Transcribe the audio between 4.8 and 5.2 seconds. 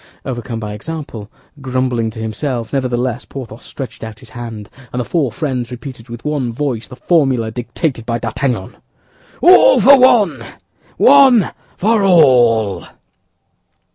and the